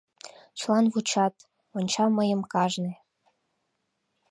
Чылан 0.59 0.85
вучат, 0.93 1.33
онча 1.77 2.05
мыйым 2.17 2.41
кажне 2.53 2.93